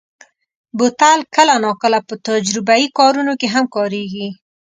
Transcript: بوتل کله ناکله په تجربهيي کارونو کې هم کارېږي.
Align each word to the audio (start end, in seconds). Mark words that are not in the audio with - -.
بوتل 0.77 1.19
کله 1.35 1.55
ناکله 1.65 1.99
په 2.07 2.13
تجربهيي 2.27 2.87
کارونو 2.99 3.33
کې 3.39 3.47
هم 3.53 3.65
کارېږي. 3.75 4.27